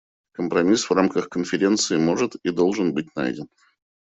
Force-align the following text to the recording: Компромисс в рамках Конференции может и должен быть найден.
Компромисс 0.31 0.89
в 0.89 0.93
рамках 0.93 1.29
Конференции 1.29 1.95
может 1.95 2.33
и 2.41 2.49
должен 2.49 2.91
быть 2.95 3.15
найден. 3.15 3.49